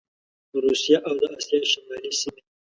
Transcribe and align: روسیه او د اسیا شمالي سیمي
روسیه 0.63 0.97
او 1.07 1.13
د 1.21 1.23
اسیا 1.37 1.59
شمالي 1.71 2.11
سیمي 2.19 2.41